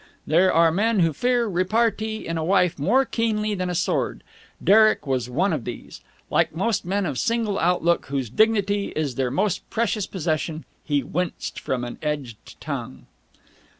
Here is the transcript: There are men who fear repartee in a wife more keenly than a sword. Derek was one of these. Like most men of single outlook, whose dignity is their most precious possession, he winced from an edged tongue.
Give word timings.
There 0.25 0.51
are 0.51 0.71
men 0.71 1.01
who 1.01 1.13
fear 1.13 1.45
repartee 1.45 2.25
in 2.25 2.35
a 2.35 2.43
wife 2.43 2.79
more 2.79 3.05
keenly 3.05 3.53
than 3.53 3.69
a 3.69 3.75
sword. 3.75 4.23
Derek 4.63 5.05
was 5.05 5.29
one 5.29 5.53
of 5.53 5.63
these. 5.63 6.01
Like 6.31 6.55
most 6.55 6.85
men 6.85 7.05
of 7.05 7.19
single 7.19 7.59
outlook, 7.59 8.07
whose 8.07 8.27
dignity 8.31 8.87
is 8.95 9.13
their 9.13 9.29
most 9.29 9.69
precious 9.69 10.07
possession, 10.07 10.65
he 10.83 11.03
winced 11.03 11.59
from 11.59 11.83
an 11.83 11.99
edged 12.01 12.59
tongue. 12.59 13.05